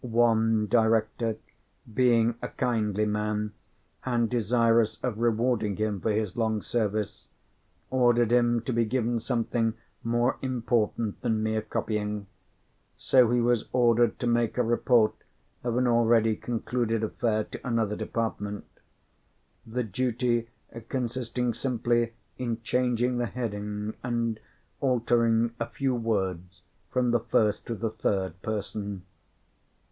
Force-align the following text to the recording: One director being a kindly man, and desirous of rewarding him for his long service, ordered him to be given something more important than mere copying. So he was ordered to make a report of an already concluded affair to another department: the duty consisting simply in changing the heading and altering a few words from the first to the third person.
One 0.03 0.65
director 0.65 1.35
being 1.93 2.33
a 2.41 2.47
kindly 2.47 3.05
man, 3.05 3.53
and 4.03 4.27
desirous 4.31 4.97
of 5.03 5.19
rewarding 5.19 5.75
him 5.75 6.01
for 6.01 6.09
his 6.09 6.35
long 6.35 6.63
service, 6.63 7.27
ordered 7.91 8.31
him 8.31 8.61
to 8.63 8.73
be 8.73 8.83
given 8.83 9.19
something 9.19 9.75
more 10.03 10.39
important 10.41 11.21
than 11.21 11.43
mere 11.43 11.61
copying. 11.61 12.25
So 12.97 13.29
he 13.29 13.41
was 13.41 13.69
ordered 13.73 14.17
to 14.21 14.25
make 14.25 14.57
a 14.57 14.63
report 14.63 15.13
of 15.63 15.77
an 15.77 15.85
already 15.85 16.35
concluded 16.35 17.03
affair 17.03 17.43
to 17.43 17.61
another 17.67 17.95
department: 17.95 18.65
the 19.67 19.83
duty 19.83 20.47
consisting 20.89 21.53
simply 21.53 22.13
in 22.39 22.59
changing 22.63 23.19
the 23.19 23.27
heading 23.27 23.93
and 24.01 24.39
altering 24.79 25.53
a 25.59 25.67
few 25.67 25.93
words 25.93 26.63
from 26.89 27.11
the 27.11 27.19
first 27.19 27.67
to 27.67 27.75
the 27.75 27.91
third 27.91 28.41
person. 28.41 29.03